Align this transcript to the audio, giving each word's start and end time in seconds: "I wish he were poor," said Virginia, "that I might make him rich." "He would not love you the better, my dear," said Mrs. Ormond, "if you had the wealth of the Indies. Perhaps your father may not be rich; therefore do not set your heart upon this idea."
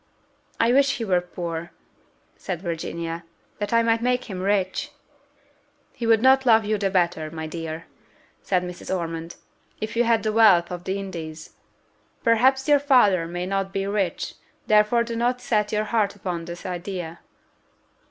"I 0.59 0.73
wish 0.73 0.97
he 0.97 1.05
were 1.05 1.21
poor," 1.21 1.69
said 2.35 2.59
Virginia, 2.63 3.23
"that 3.59 3.71
I 3.71 3.83
might 3.83 4.01
make 4.01 4.23
him 4.31 4.41
rich." 4.41 4.89
"He 5.93 6.07
would 6.07 6.23
not 6.23 6.43
love 6.43 6.65
you 6.65 6.79
the 6.79 6.89
better, 6.89 7.29
my 7.29 7.45
dear," 7.45 7.85
said 8.41 8.63
Mrs. 8.63 8.89
Ormond, 8.89 9.35
"if 9.79 9.95
you 9.95 10.03
had 10.05 10.23
the 10.23 10.33
wealth 10.33 10.71
of 10.71 10.85
the 10.85 10.97
Indies. 10.97 11.51
Perhaps 12.23 12.67
your 12.67 12.79
father 12.79 13.27
may 13.27 13.45
not 13.45 13.71
be 13.71 13.85
rich; 13.85 14.33
therefore 14.65 15.03
do 15.03 15.15
not 15.15 15.39
set 15.39 15.71
your 15.71 15.83
heart 15.83 16.15
upon 16.15 16.45
this 16.45 16.65
idea." 16.65 17.19